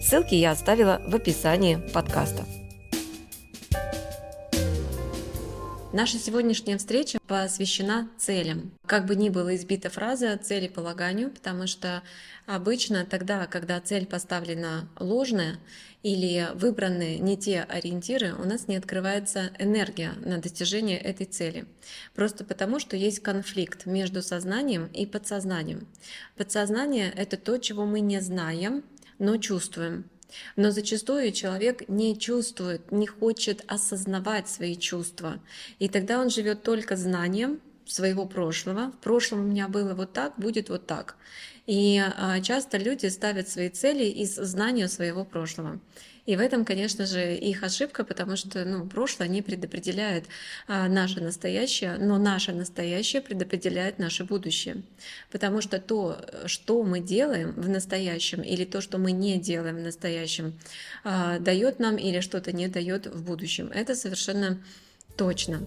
[0.00, 2.46] Ссылки я оставила в описании подкаста.
[5.92, 8.72] Наша сегодняшняя встреча посвящена целям.
[8.86, 12.02] Как бы ни была избита фраза «цели полаганию», потому что
[12.46, 15.58] обычно тогда, когда цель поставлена ложная
[16.02, 21.66] или выбраны не те ориентиры, у нас не открывается энергия на достижение этой цели.
[22.14, 25.86] Просто потому, что есть конфликт между сознанием и подсознанием.
[26.36, 28.84] Подсознание— это то, чего мы не знаем,
[29.20, 30.04] но чувствуем.
[30.56, 35.40] Но зачастую человек не чувствует, не хочет осознавать свои чувства.
[35.78, 38.92] И тогда он живет только знанием своего прошлого.
[38.92, 41.16] В прошлом у меня было вот так, будет вот так.
[41.66, 45.80] И а, часто люди ставят свои цели из знания своего прошлого.
[46.26, 50.26] И в этом, конечно же, их ошибка, потому что ну, прошлое не предопределяет
[50.66, 54.82] а, наше настоящее, но наше настоящее предопределяет наше будущее.
[55.30, 59.80] Потому что то, что мы делаем в настоящем, или то, что мы не делаем в
[59.80, 60.58] настоящем,
[61.04, 63.70] а, дает нам или что-то не дает в будущем.
[63.72, 64.62] Это совершенно
[65.16, 65.60] точно.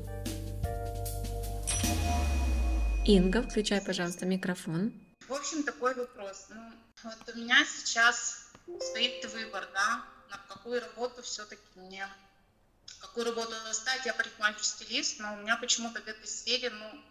[3.05, 4.93] Инга, включай, пожалуйста, микрофон.
[5.27, 6.47] В общем, такой вопрос.
[6.49, 6.61] Ну,
[7.03, 8.47] вот у меня сейчас
[8.79, 12.07] стоит выбор, да, на какую работу все-таки мне,
[12.99, 14.05] какую работу достать.
[14.05, 17.03] Я парикмахерский стилист, но у меня почему-то в этой сфере, ну,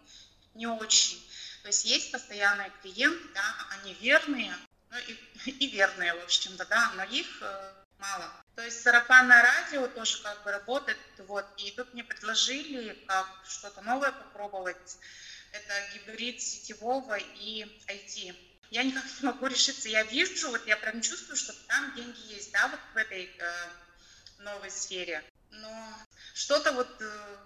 [0.53, 1.19] не очень.
[1.61, 4.55] То есть есть постоянные клиенты, да, они верные,
[4.89, 8.31] ну и, и верные, в общем-то, да, но их э, мало.
[8.55, 13.81] То есть сарафанное радио тоже как бы работает, вот, и тут мне предложили как что-то
[13.81, 14.97] новое попробовать.
[15.51, 18.35] Это гибрид сетевого и IT
[18.73, 19.87] я никак не могу решиться.
[19.87, 23.69] Я вижу, вот я прям чувствую, что там деньги есть, да, вот в этой э,
[24.39, 25.23] новой сфере.
[25.51, 25.93] Но
[26.33, 27.37] что-то вот э,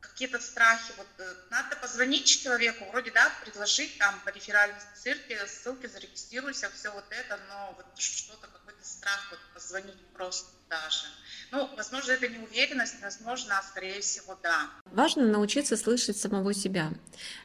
[0.00, 0.94] какие-то страхи.
[0.96, 6.90] Вот э, надо позвонить человеку, вроде да, предложить там по реферальной ссылке, ссылке зарегистрируйся, все
[6.92, 8.48] вот это, но вот что-то
[8.82, 11.06] страх вот позвонить просто даже.
[11.50, 14.70] Ну, возможно, это неуверенность, возможно, а скорее всего, да.
[14.92, 16.92] Важно научиться слышать самого себя.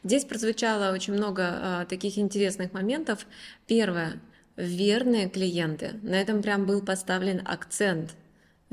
[0.03, 3.25] Здесь прозвучало очень много а, таких интересных моментов.
[3.67, 4.19] Первое
[4.55, 5.99] верные клиенты.
[6.03, 8.11] На этом прям был поставлен акцент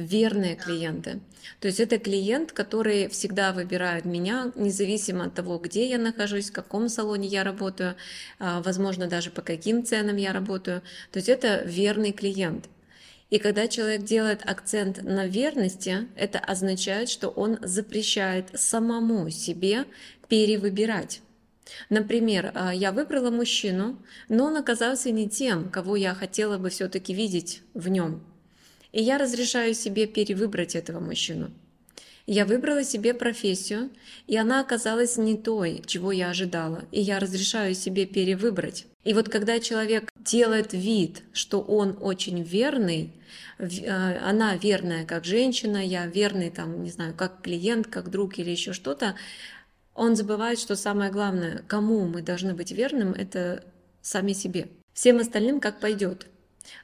[0.00, 1.20] верные клиенты.
[1.60, 6.52] То есть это клиент, который всегда выбирает меня, независимо от того, где я нахожусь, в
[6.52, 7.96] каком салоне я работаю,
[8.38, 10.82] а, возможно, даже по каким ценам я работаю.
[11.12, 12.68] То есть это верный клиент.
[13.30, 19.84] И когда человек делает акцент на верности, это означает, что он запрещает самому себе
[20.28, 21.22] перевыбирать.
[21.88, 23.96] Например, а, я выбрала мужчину,
[24.28, 28.22] но он оказался не тем, кого я хотела бы все-таки видеть в нем.
[28.92, 31.50] И я разрешаю себе перевыбрать этого мужчину.
[32.26, 33.90] Я выбрала себе профессию,
[34.26, 38.86] и она оказалась не той, чего я ожидала, и я разрешаю себе перевыбрать.
[39.02, 43.10] И вот когда человек делает вид, что он очень верный,
[43.58, 48.50] э, она верная как женщина, я верный там, не знаю, как клиент, как друг или
[48.50, 49.16] еще что-то,
[49.94, 53.64] он забывает, что самое главное, кому мы должны быть верным, это
[54.02, 54.68] сами себе.
[54.92, 56.26] Всем остальным как пойдет,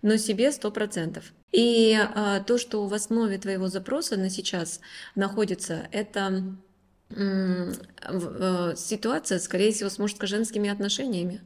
[0.02, 1.32] но себе сто процентов.
[1.56, 4.78] И а, то, что в основе твоего запроса на сейчас
[5.14, 6.54] находится, это
[7.08, 7.72] э,
[8.76, 11.40] ситуация, скорее всего, с мужско-женскими отношениями.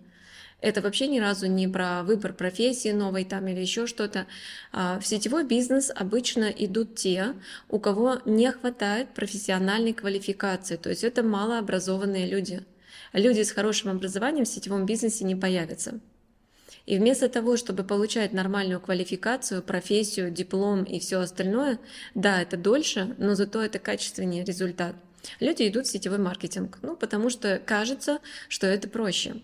[0.61, 4.27] Это вообще ни разу не про выбор профессии новой там или еще что-то.
[4.73, 7.35] А, в сетевой бизнес обычно идут те,
[7.69, 12.65] у кого не хватает профессиональной квалификации, то есть это малообразованные люди.
[13.13, 16.01] Люди с хорошим образованием в сетевом бизнесе не появятся.
[16.87, 21.79] И вместо того, чтобы получать нормальную квалификацию, профессию, диплом и все остальное,
[22.15, 24.97] да, это дольше, но зато это качественнее результат.
[25.39, 28.19] Люди идут в сетевой маркетинг, ну, потому что кажется,
[28.49, 29.37] что это проще.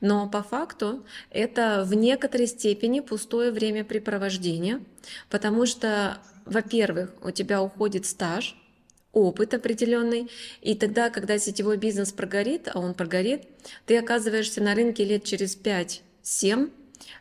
[0.00, 4.82] Но по факту это в некоторой степени пустое времяпрепровождение,
[5.28, 8.56] потому что, во-первых, у тебя уходит стаж,
[9.12, 13.42] опыт определенный, и тогда, когда сетевой бизнес прогорит, а он прогорит,
[13.86, 16.70] ты оказываешься на рынке лет через 5-7,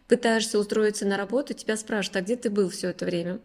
[0.07, 3.39] пытаешься устроиться на работу, тебя спрашивают, а где ты был все это время?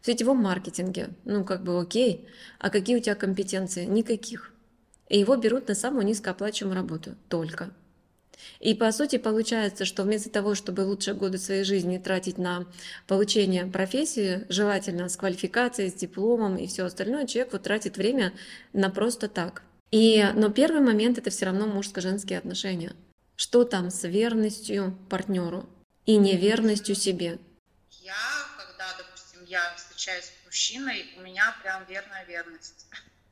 [0.00, 1.10] В сетевом маркетинге.
[1.24, 2.28] Ну, как бы окей.
[2.58, 3.84] А какие у тебя компетенции?
[3.84, 4.52] Никаких.
[5.08, 7.14] И его берут на самую низкооплачиваемую работу.
[7.28, 7.70] Только.
[8.60, 12.66] И по сути получается, что вместо того, чтобы лучшие годы своей жизни тратить на
[13.06, 18.32] получение профессии, желательно с квалификацией, с дипломом и все остальное, человек вот тратит время
[18.72, 19.62] на просто так.
[19.90, 22.92] И, но первый момент это все равно мужско-женские отношения.
[23.36, 25.68] Что там с верностью партнеру
[26.08, 27.38] и неверностью себе?
[28.00, 28.14] Я,
[28.56, 32.86] когда, допустим, я встречаюсь с мужчиной, у меня прям верная верность.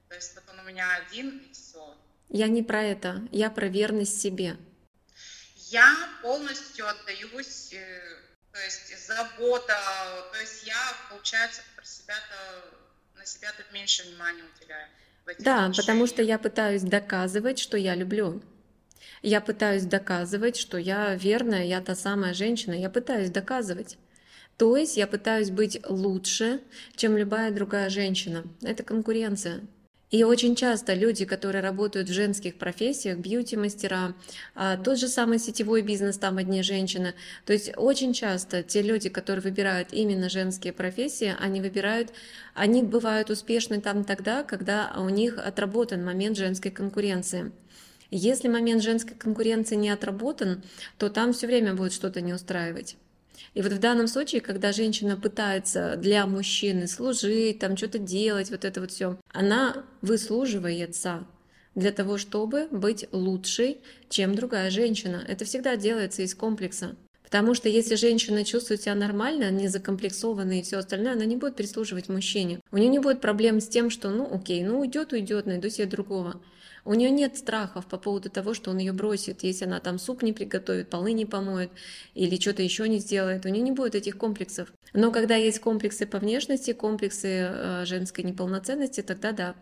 [0.08, 1.96] То есть вот он у меня один и все.
[2.28, 4.56] Я не про это, я про верность себе
[5.70, 8.00] я полностью отдаюсь, э,
[8.52, 9.76] то есть забота,
[10.32, 10.76] то есть я,
[11.10, 14.88] получается, про себя-то, на себя-то меньше внимания уделяю.
[15.40, 18.42] Да, потому что я пытаюсь доказывать, что я люблю.
[19.22, 22.74] Я пытаюсь доказывать, что я верная, я та самая женщина.
[22.74, 23.98] Я пытаюсь доказывать.
[24.56, 26.60] То есть я пытаюсь быть лучше,
[26.94, 28.44] чем любая другая женщина.
[28.62, 29.62] Это конкуренция.
[30.12, 34.14] И очень часто люди, которые работают в женских профессиях, бьюти-мастера,
[34.54, 37.14] а, тот же самый сетевой бизнес, там одни женщины,
[37.44, 42.12] то есть очень часто те люди, которые выбирают именно женские профессии, они выбирают,
[42.54, 47.50] они бывают успешны там тогда, когда у них отработан момент женской конкуренции.
[48.10, 50.62] Если момент женской конкуренции не отработан,
[50.98, 52.96] то там все время будет что-то не устраивать.
[53.54, 58.64] И вот в данном случае, когда женщина пытается для мужчины служить, там что-то делать, вот
[58.64, 61.26] это вот все, она выслуживается
[61.74, 65.24] для того, чтобы быть лучшей, чем другая женщина.
[65.26, 66.96] Это всегда делается из комплекса.
[67.22, 71.56] Потому что если женщина чувствует себя нормально, не закомплексованной и все остальное, она не будет
[71.56, 72.60] прислуживать мужчине.
[72.70, 75.86] У нее не будет проблем с тем, что, ну, окей, ну уйдет, уйдет, найду себе
[75.86, 76.40] другого.
[76.86, 80.22] У нее нет страхов по поводу того, что он ее бросит, если она там суп
[80.22, 81.70] не приготовит, полы не помоет
[82.14, 83.44] или что-то еще не сделает.
[83.44, 84.72] У нее не будет этих комплексов.
[84.92, 89.56] Но когда есть комплексы по внешности, комплексы э, женской неполноценности, тогда да.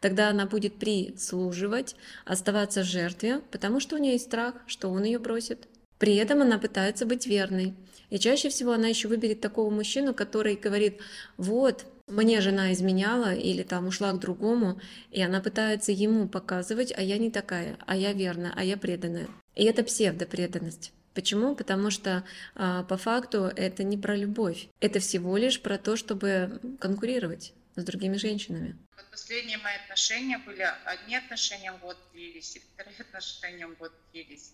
[0.00, 5.04] Тогда она будет прислуживать, оставаться в жертве, потому что у нее есть страх, что он
[5.04, 5.68] ее бросит.
[5.98, 7.74] При этом она пытается быть верной.
[8.08, 10.98] И чаще всего она еще выберет такого мужчину, который говорит,
[11.36, 14.80] вот, мне жена изменяла или там ушла к другому,
[15.10, 19.28] и она пытается ему показывать, а я не такая, а я верная, а я преданная.
[19.54, 20.92] И это псевдопреданность.
[21.14, 21.56] Почему?
[21.56, 22.24] Потому что
[22.54, 24.68] а, по факту это не про любовь.
[24.80, 28.76] Это всего лишь про то, чтобы конкурировать с другими женщинами.
[28.96, 34.52] Вот последние мои отношения были, одни отношения год длились, и вторые отношения год длились.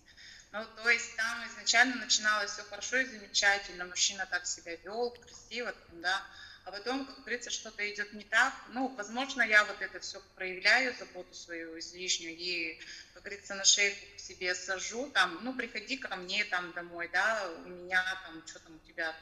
[0.51, 5.73] Ну, то есть там изначально начиналось все хорошо и замечательно, мужчина так себя вел, красиво,
[6.01, 6.21] да,
[6.67, 8.53] а потом, как говорится, что-то идет не так.
[8.73, 12.77] Ну, возможно, я вот это все проявляю, заботу свою излишнюю, и,
[13.13, 17.49] как говорится, на шейку к себе сажу, там, ну, приходи ко мне там домой, да,
[17.65, 19.15] у меня там, что там у тебя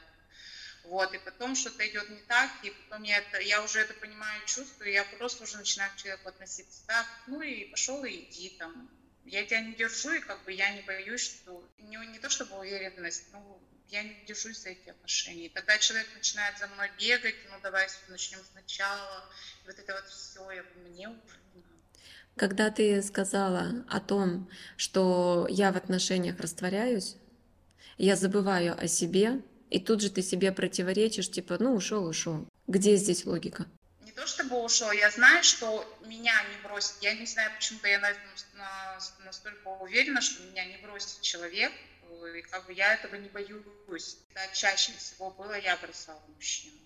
[0.86, 4.42] вот, и потом что-то идет не так, и потом я, это, я уже это понимаю,
[4.46, 8.90] чувствую, я просто уже начинаю к человеку относиться так, ну и пошел и иди там.
[9.24, 12.58] Я тебя не держу, и как бы я не боюсь, что не, не то чтобы
[12.58, 13.60] уверенность, ну,
[13.90, 15.46] я не держусь за эти отношения.
[15.46, 19.24] И тогда человек начинает за мной бегать, ну давай начнем сначала,
[19.64, 21.76] и вот это вот все, я говорю, мне уже не надо.
[22.36, 27.16] Когда ты сказала о том, что я в отношениях растворяюсь,
[27.98, 32.46] я забываю о себе, и тут же ты себе противоречишь, типа, ну ушел, ушел.
[32.66, 33.66] Где здесь логика?
[34.04, 36.96] Не то чтобы ушел, я знаю, что меня не бросит.
[37.00, 38.22] Я не знаю, почему-то я на этом
[39.24, 41.72] настолько уверена, что меня не бросит человек,
[42.34, 44.18] и как бы я этого не боюсь.
[44.34, 46.76] Да, чаще всего было, я бросала мужчину.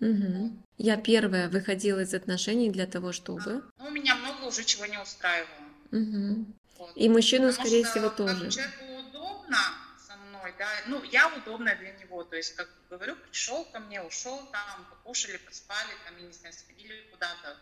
[0.00, 0.52] Угу.
[0.78, 3.62] Я первая выходила из отношений для того, чтобы...
[3.78, 5.48] Ну, меня много уже чего не устраивало.
[5.92, 6.46] Угу.
[6.78, 6.92] Вот.
[6.96, 8.50] И мужчину, Потому скорее что, всего, тоже.
[8.50, 9.58] человеку удобно
[10.04, 14.02] со мной, да, ну, я удобная для него, то есть, как говорю, пришел ко мне,
[14.02, 17.56] ушел там, покушали, поспали, там, я не знаю, сходили куда-то,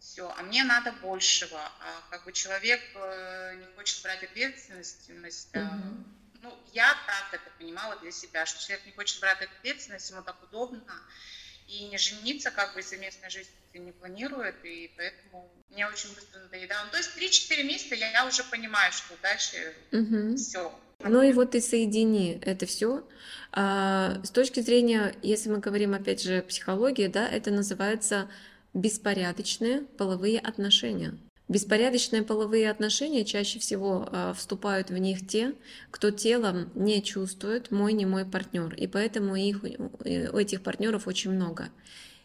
[0.00, 5.10] все, а мне надо большего, а как бы человек э, не хочет брать ответственность,
[5.54, 6.04] угу
[6.42, 10.36] ну, я так это понимала для себя, что человек не хочет брать ответственность, ему так
[10.42, 10.82] удобно,
[11.66, 16.86] и не жениться, как бы совместной жизни не планирует, и поэтому мне очень быстро надоедало.
[16.86, 20.36] Ну, то есть 3-4 месяца я, я уже понимаю, что дальше угу.
[20.36, 20.76] все.
[21.04, 23.06] Ну и вот и соедини это все.
[23.52, 28.28] А, с точки зрения, если мы говорим опять же психологии, да, это называется
[28.74, 31.18] беспорядочные половые отношения.
[31.48, 35.54] Беспорядочные половые отношения чаще всего э, вступают в них те,
[35.90, 41.30] кто телом не чувствует мой не мой партнер, и поэтому их, у этих партнеров очень
[41.30, 41.70] много.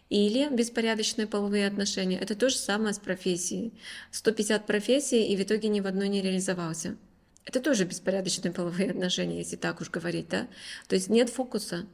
[0.09, 2.19] Или беспорядочные половые отношения.
[2.19, 3.73] Это то же самое с профессией.
[4.11, 6.97] 150 профессий, и в итоге ни в одной не реализовался.
[7.45, 10.47] Это тоже беспорядочные половые отношения, если так уж говорить, да?
[10.87, 11.85] То есть нет фокуса,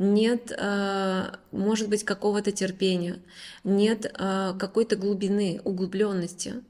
[0.00, 3.20] нет, э, может быть, какого-то терпения,
[3.64, 6.64] нет э, какой-то глубины, углубленности.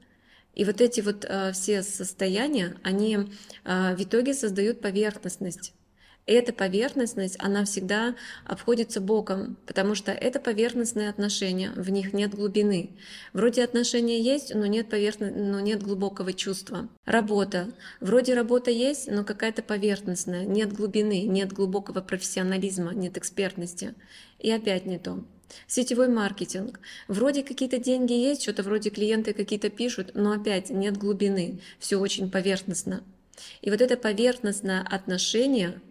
[0.53, 3.29] И вот эти вот э, все состояния, они
[3.63, 5.73] в итоге создают поверхностность
[6.25, 12.91] эта поверхностность, она всегда обходится боком, потому что это поверхностные отношения, в них нет глубины.
[13.33, 15.31] Вроде отношения есть, но нет, поверхно...
[15.31, 16.87] но нет глубокого чувства.
[17.05, 17.71] Работа.
[17.99, 23.95] Вроде работа есть, но какая-то поверхностная, нет глубины, нет глубокого профессионализма, нет экспертности.
[24.39, 25.23] И опять не то.
[25.67, 26.79] Сетевой маркетинг.
[27.07, 32.31] Вроде какие-то деньги есть, что-то вроде клиенты какие-то пишут, но опять нет глубины, все очень
[32.31, 33.03] поверхностно.
[33.61, 35.81] И вот это поверхностное отношение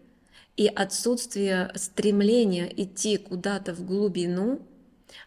[0.56, 4.60] и отсутствие стремления идти куда-то в глубину,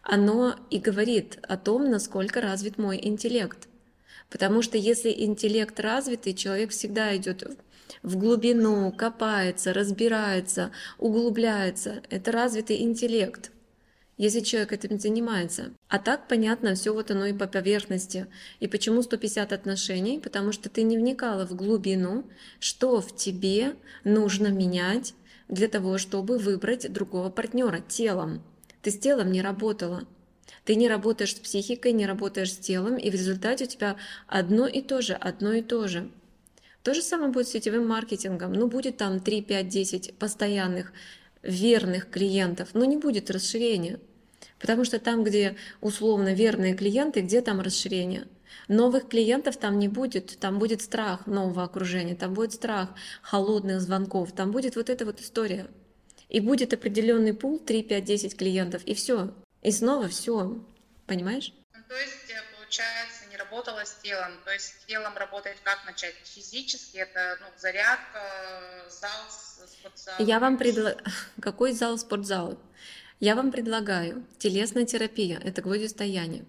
[0.02, 3.68] оно и говорит о том, насколько развит мой интеллект.
[4.30, 7.58] Потому что если интеллект развитый, человек всегда идет
[8.02, 12.02] в глубину, копается, разбирается, углубляется.
[12.10, 13.50] Это развитый интеллект
[14.16, 15.72] если человек этим занимается.
[15.88, 18.26] А так понятно, все вот оно и по поверхности.
[18.60, 20.20] И почему 150 отношений?
[20.20, 22.24] Потому что ты не вникала в глубину,
[22.60, 25.14] что в тебе нужно менять
[25.48, 28.42] для того, чтобы выбрать другого партнера телом.
[28.82, 30.06] Ты с телом не работала.
[30.64, 34.66] Ты не работаешь с психикой, не работаешь с телом, и в результате у тебя одно
[34.66, 36.10] и то же, одно и то же.
[36.82, 38.52] То же самое будет с сетевым маркетингом.
[38.52, 40.92] Ну, будет там 3, 5, 10 постоянных
[41.44, 44.00] верных клиентов, но не будет расширения.
[44.58, 48.26] Потому что там, где условно верные клиенты, где там расширение?
[48.68, 54.32] Новых клиентов там не будет, там будет страх нового окружения, там будет страх холодных звонков,
[54.32, 55.66] там будет вот эта вот история.
[56.30, 59.34] И будет определенный пул 3, 5, 10 клиентов, и все.
[59.62, 60.64] И снова все.
[61.06, 61.52] Понимаешь?
[61.74, 63.13] Ну, то есть, э, получается,
[63.54, 64.32] работала с телом.
[64.44, 66.14] То есть с телом работать как начать?
[66.24, 68.20] Физически это ну, зарядка,
[68.90, 70.14] зал, спортзал?
[70.18, 70.98] Я вам предлагаю...
[71.40, 72.58] Какой зал, спортзал?
[73.20, 76.44] Я вам предлагаю телесная терапия, это гвоздистояние.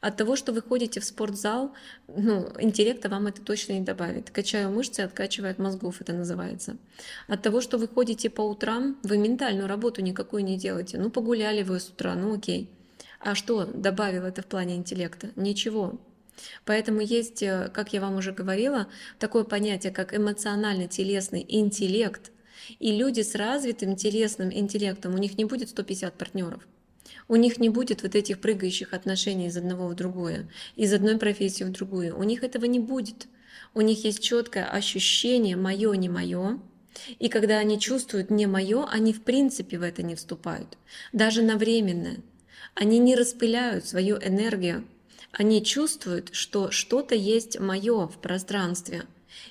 [0.00, 1.74] От того, что вы ходите в спортзал,
[2.08, 4.30] ну, интеллекта вам это точно не добавит.
[4.30, 6.78] Качаю мышцы, откачивает мозгов, это называется.
[7.28, 10.96] От того, что вы ходите по утрам, вы ментальную работу никакую не делаете.
[10.96, 12.70] Ну, погуляли вы с утра, ну окей.
[13.20, 15.28] А что добавил это в плане интеллекта?
[15.36, 16.00] Ничего.
[16.64, 22.32] Поэтому есть, э, как я вам уже говорила, такое понятие, как эмоционально-телесный интеллект.
[22.78, 26.66] И люди с развитым телесным интеллектом, у них не будет 150 партнеров.
[27.28, 31.64] У них не будет вот этих прыгающих отношений из одного в другое, из одной профессии
[31.64, 32.18] в другую.
[32.18, 33.28] У них этого не будет.
[33.74, 36.58] У них есть четкое ощущение мое, не мое.
[37.18, 40.76] И когда они чувствуют не мое, они в принципе в это не вступают.
[41.12, 42.18] Даже на временное.
[42.74, 44.84] Они не распыляют свою энергию.
[45.32, 49.04] Они чувствуют, что что-то есть мое в пространстве.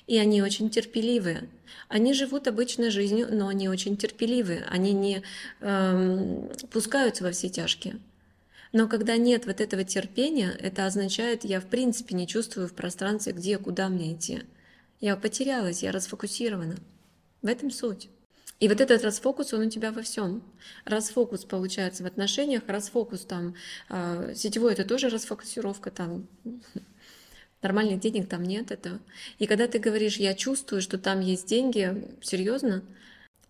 [0.06, 1.48] И они очень терпеливые.
[1.88, 5.22] Они живут обычной жизнью, но они очень терпеливы, они не
[5.60, 7.98] эм, пускаются во все тяжкие.
[8.72, 13.32] Но когда нет вот этого терпения, это означает, я в принципе не чувствую в пространстве,
[13.32, 14.42] где, куда мне идти.
[15.00, 16.76] Я потерялась, я расфокусирована.
[17.42, 18.08] В этом суть.
[18.60, 20.42] И вот этот расфокус, он у тебя во всем.
[20.84, 23.54] Расфокус получается в отношениях, расфокус там,
[23.88, 26.28] э, сетевой это тоже расфокусировка там,
[27.62, 29.00] Нормальных денег там нет этого.
[29.38, 32.82] И когда ты говоришь, я чувствую, что там есть деньги, серьезно,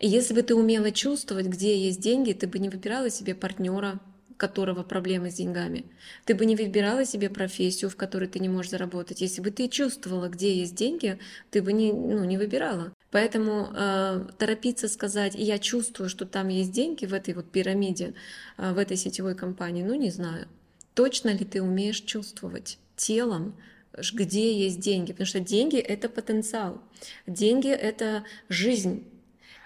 [0.01, 4.01] если бы ты умела чувствовать, где есть деньги, ты бы не выбирала себе партнера,
[4.41, 5.85] которого проблемы с деньгами.
[6.25, 9.21] Ты бы не выбирала себе профессию, в которой ты не можешь заработать.
[9.21, 11.19] Если бы ты чувствовала, где есть деньги,
[11.51, 12.93] ты бы не, ну, не выбирала.
[13.11, 18.15] Поэтому э, торопиться сказать, я чувствую, что там есть деньги в этой вот пирамиде,
[18.57, 20.49] э, в этой сетевой компании, ну не знаю.
[20.95, 23.55] Точно ли ты умеешь чувствовать телом,
[24.13, 26.81] где есть деньги, потому что деньги— это потенциал,
[27.27, 29.05] деньги— это жизнь.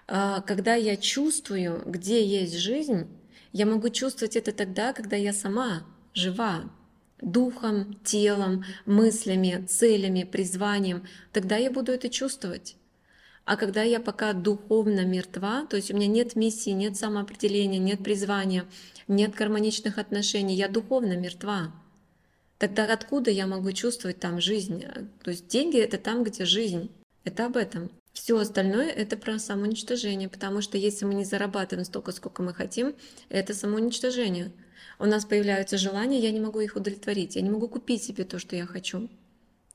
[0.09, 3.07] А когда я чувствую, где есть жизнь,
[3.55, 6.65] я могу чувствовать это тогда, когда я сама жива,
[7.23, 12.77] духом, телом, мыслями, целями, призванием, тогда я буду это чувствовать.
[13.45, 18.03] А когда я пока духовно мертва, то есть у меня нет миссии, нет самоопределения, нет
[18.03, 18.65] призвания,
[19.07, 21.73] нет гармоничных отношений, я духовно мертва.
[22.59, 24.85] Тогда откуда я могу чувствовать там жизнь?
[25.23, 26.91] То есть деньги это там, где жизнь.
[27.23, 27.91] Это об этом.
[28.15, 32.97] Все остальное это про самоуничтожение, потому что если мы не зарабатываем столько, сколько мы хотим,
[33.29, 34.53] это самоуничтожение.
[35.01, 38.39] У нас появляются желания, я не могу их удовлетворить, я не могу купить себе то,
[38.39, 39.11] что я хочу.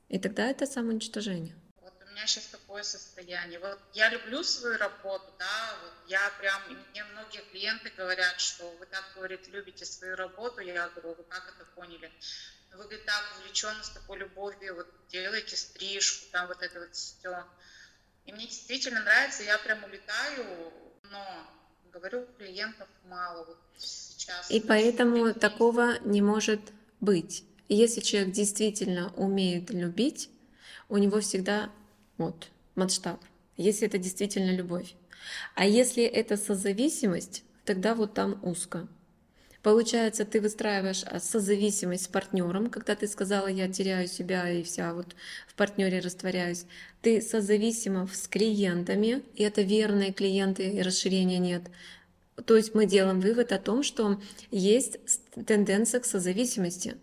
[0.08, 1.54] И тогда это самоуничтожение.
[1.82, 3.58] Вот у меня сейчас такое состояние.
[3.58, 8.86] Вот я люблю свою работу, да, вот я прям, мне многие клиенты говорят, что вы
[8.86, 12.10] так, говорит, любите свою работу, я говорю, вы как это поняли?
[12.72, 17.44] вы говорит, так увлеченно, с такой любовью, вот делаете стрижку, там вот это вот все.
[18.26, 20.72] И мне действительно нравится, я прям улетаю,
[21.10, 21.46] но
[21.92, 24.50] говорю, клиентов мало вот сейчас.
[24.50, 26.60] И поэтому такого не может
[27.00, 27.44] быть.
[27.68, 30.30] Если человек действительно умеет любить,
[30.88, 31.70] у него всегда
[32.18, 33.20] вот масштаб,
[33.56, 34.94] если это действительно любовь.
[35.54, 38.88] А если это созависимость, тогда вот там узко.
[39.62, 44.94] Получается, ты выстраиваешь а, созависимость с партнером, когда ты сказала, я теряю себя и вся
[44.94, 45.14] вот
[45.46, 46.64] в партнере растворяюсь.
[47.02, 51.64] Ты созависима с клиентами, и это верные клиенты, и расширения нет.
[52.46, 54.18] То есть мы делаем вывод о том, что
[54.50, 54.98] есть
[55.46, 56.96] тенденция к созависимости.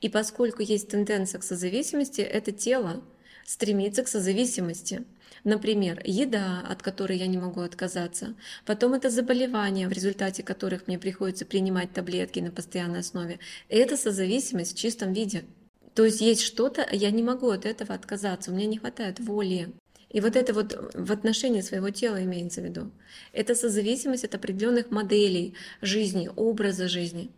[0.00, 3.02] И поскольку есть тенденция к созависимости, это тело
[3.50, 5.04] стремится к созависимости.
[5.42, 8.36] Например, еда, от которой я не могу отказаться.
[8.64, 13.40] Потом это заболевания, в результате которых мне приходится принимать таблетки на постоянной основе.
[13.68, 15.42] Это созависимость в чистом виде.
[15.94, 19.72] То есть есть что-то, я не могу от этого отказаться, у меня не хватает воли.
[20.10, 22.92] И вот это вот в отношении своего тела имеется в виду.
[23.32, 27.30] Это созависимость от определенных моделей жизни, образа жизни.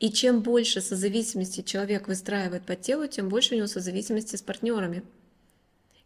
[0.00, 5.04] И чем больше созависимости человек выстраивает по телу, тем больше у него созависимости с партнерами.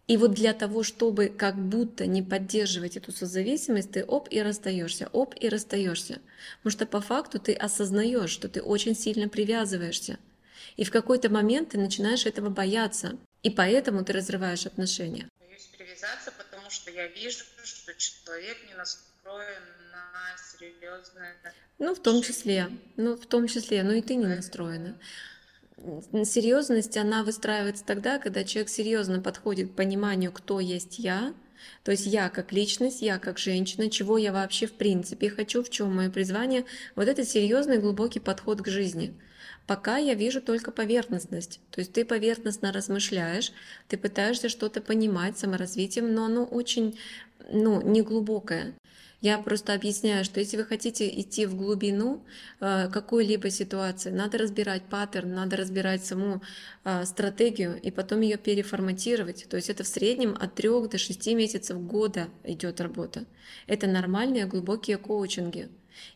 [0.07, 5.09] И вот для того, чтобы как будто не поддерживать эту созависимость, ты оп и расстаешься,
[5.13, 6.21] оп и расстаешься.
[6.59, 10.19] Потому что по факту ты осознаешь, что ты очень сильно привязываешься.
[10.77, 13.17] И в какой-то момент ты начинаешь этого бояться.
[13.43, 15.27] И поэтому ты разрываешь отношения.
[15.41, 21.35] Боюсь привязаться, потому что я вижу, что человек не настроен на серьезное.
[21.79, 22.69] Ну, в том числе.
[22.97, 23.83] Ну, в том числе.
[23.83, 24.99] Ну и ты не настроена
[26.25, 31.35] серьезность, она выстраивается тогда, когда человек серьезно подходит к пониманию, кто есть я,
[31.83, 35.71] то есть я как личность, я как женщина, чего я вообще в принципе хочу, в
[35.71, 36.65] чем мое призвание,
[36.95, 39.15] вот это серьезный глубокий подход к жизни.
[39.67, 43.53] Пока я вижу только поверхностность, то есть ты поверхностно размышляешь,
[43.89, 46.99] ты пытаешься что-то понимать саморазвитием, но оно очень
[47.51, 48.75] ну, неглубокое.
[49.25, 52.23] Я просто объясняю, что если вы хотите идти в глубину
[52.61, 56.43] э, какой-либо ситуации, надо разбирать паттерн, надо разбирать саму
[56.85, 59.47] э, стратегию и потом ее переформатировать.
[59.49, 63.25] То есть это в среднем от 3 до 6 месяцев года идет работа.
[63.67, 65.71] Это нормальные глубокие коучинги.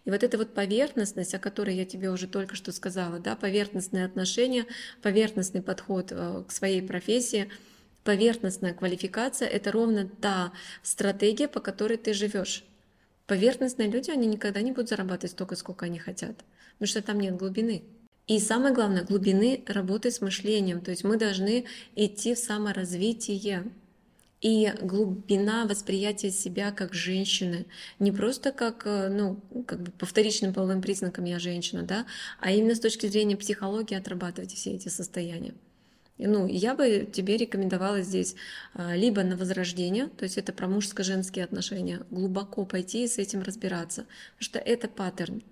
[0.05, 4.05] И вот эта вот поверхностность, о которой я тебе уже только что сказала, да, поверхностные
[4.05, 4.67] отношения,
[5.01, 7.49] поверхностный подход э, к своей профессии,
[8.05, 12.68] поверхностная квалификация— это ровно та стратегия, по которой ты живешь.
[13.29, 16.35] Поверхностные люди, они никогда не будут зарабатывать столько, сколько они хотят,
[16.73, 17.85] потому что там нет глубины.
[18.27, 20.81] И самое главное, глубины работы с мышлением.
[20.81, 23.71] То есть мы должны идти в саморазвитие.
[24.41, 27.67] И глубина восприятия себя как женщины,
[27.99, 32.07] не просто как, э, ну, как бы по вторичным половым признакам я женщина, да,
[32.39, 35.55] а именно с точки зрения психологии отрабатывать все эти состояния.
[36.19, 38.35] Ну, я бы тебе рекомендовала здесь
[38.75, 43.43] а, либо на возрождение, то есть это про мужско-женские отношения, глубоко пойти и с этим
[43.43, 45.43] разбираться, потому что это паттерн.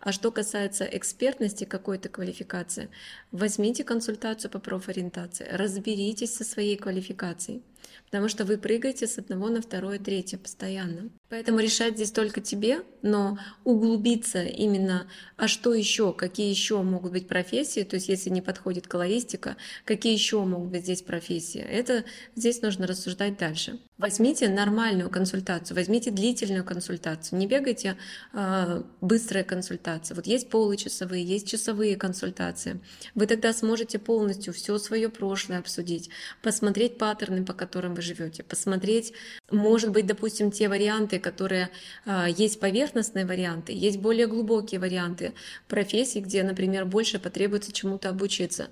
[0.00, 2.88] А что касается экспертности какой-то квалификации,
[3.30, 7.62] возьмите консультацию по профориентации, разберитесь со своей квалификацией,
[8.06, 11.10] потому что вы прыгаете с одного на второе, третье постоянно.
[11.28, 17.26] Поэтому решать здесь только тебе, но углубиться именно, а что еще, какие еще могут быть
[17.26, 22.04] профессии, то есть если не подходит колористика, какие еще могут быть здесь профессии, это
[22.36, 23.80] здесь нужно рассуждать дальше.
[23.98, 27.96] Возьмите нормальную консультацию, возьмите длительную консультацию, не бегайте
[28.32, 30.14] э, быстрая консультация.
[30.14, 32.80] Вот есть получасовые, есть часовые консультации.
[33.14, 36.10] Вы тогда сможете полностью все свое прошлое обсудить,
[36.42, 39.12] посмотреть паттерны, по которым вы живете, посмотреть,
[39.50, 41.70] может быть, допустим, те варианты, варианты, которые
[42.04, 45.32] а, есть поверхностные варианты, есть более глубокие варианты
[45.68, 48.68] профессий, где, например, больше потребуется чему-то обучиться.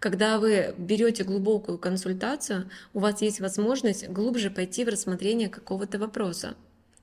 [0.00, 6.54] Когда вы берете глубокую консультацию, у вас есть возможность глубже пойти в рассмотрение какого-то вопроса.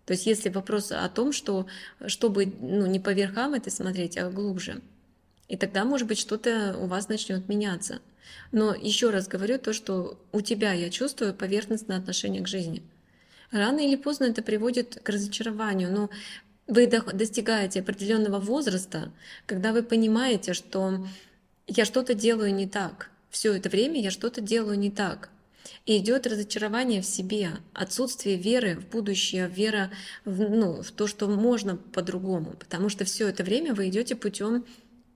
[0.05, 1.65] То есть если вопрос о том, что
[2.07, 4.81] чтобы ну, не по верхам это смотреть, а глубже.
[5.47, 7.99] И тогда, может быть, что-то у вас начнет меняться.
[8.51, 12.81] Но еще раз говорю то, что у тебя я чувствую поверхностное отношение к жизни.
[13.51, 16.09] Рано или поздно это приводит к разочарованию, но
[16.67, 19.11] вы достигаете определенного возраста,
[19.45, 21.05] когда вы понимаете, что
[21.67, 23.09] я что-то делаю не так.
[23.29, 25.29] Все это время я что-то делаю не так.
[25.85, 29.91] И идет разочарование в себе, отсутствие веры в будущее, вера
[30.25, 32.53] в, ну, в то, что можно по-другому.
[32.57, 34.65] Потому что все это время вы идете путем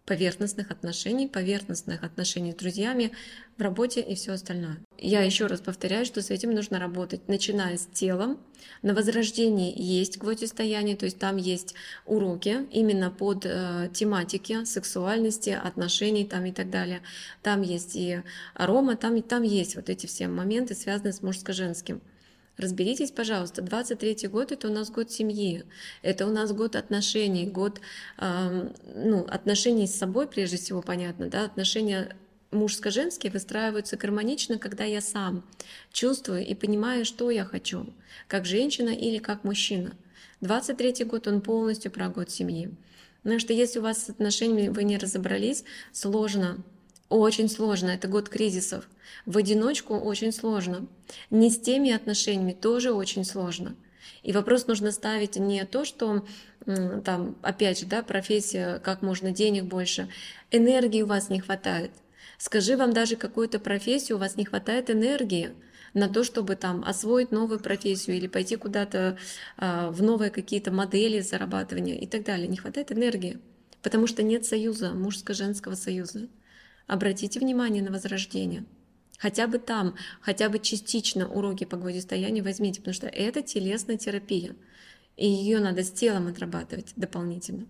[0.05, 3.11] поверхностных отношений, поверхностных отношений с друзьями
[3.57, 4.77] в работе и все остальное.
[4.97, 8.39] Я еще раз повторяю, что с этим нужно работать, начиная с телом.
[8.81, 16.25] На возрождении есть гвоздистояние, то есть там есть уроки именно под э, тематики сексуальности, отношений
[16.25, 17.01] там и так далее.
[17.43, 18.21] Там есть и
[18.53, 22.01] арома, там, там есть вот эти все моменты, связанные с мужско-женским.
[22.57, 25.65] Разберитесь, пожалуйста, 23 год это у нас год семьи,
[26.01, 27.81] это у нас год отношений, год
[28.17, 32.15] э, ну, отношений с собой, прежде всего, понятно, да, отношения
[32.55, 35.43] мужско-женские выстраиваются гармонично, когда я сам
[35.91, 37.93] чувствую и понимаю, что я хочу,
[38.27, 39.93] как женщина или как мужчина.
[40.41, 42.71] 23 год, он полностью про год семьи.
[43.23, 46.63] Потому что если у вас с отношениями вы не разобрались, сложно,
[47.09, 48.87] очень сложно, это год кризисов.
[49.25, 50.87] В одиночку очень сложно.
[51.29, 53.75] Не с теми отношениями тоже очень сложно.
[54.23, 56.25] И вопрос нужно ставить не то, что
[56.65, 60.09] там, опять же, да, профессия, как можно денег больше,
[60.51, 61.91] энергии у вас не хватает.
[62.37, 65.51] Скажи вам даже какую-то профессию, у вас не хватает энергии
[65.93, 69.17] на то, чтобы там освоить новую профессию или пойти куда-то
[69.57, 72.47] а, в новые какие-то модели зарабатывания и так далее.
[72.47, 73.39] Не хватает энергии,
[73.81, 76.27] потому что нет союза, мужско-женского союза.
[76.87, 78.65] Обратите внимание на возрождение.
[79.17, 84.55] Хотя бы там, хотя бы частично уроки по гвоздистоянию возьмите, потому что это телесная терапия.
[85.15, 87.67] И ее надо с телом отрабатывать дополнительно.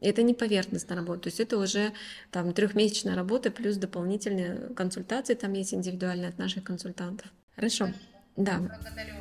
[0.00, 1.92] Это не поверхностная работа, то есть это уже
[2.30, 7.26] там трехмесячная работа плюс дополнительные консультации, там есть индивидуальные от наших консультантов.
[7.54, 7.88] Хорошо,
[8.36, 8.58] да.
[8.58, 9.14] Благодарю.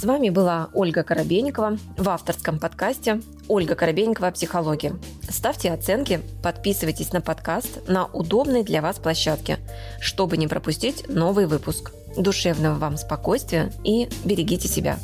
[0.00, 4.94] С вами была Ольга Коробейникова в авторском подкасте «Ольга Коробейникова о психологии».
[5.28, 9.58] Ставьте оценки, подписывайтесь на подкаст на удобной для вас площадке,
[10.00, 11.92] чтобы не пропустить новый выпуск.
[12.16, 14.98] Душевного вам спокойствия и берегите себя.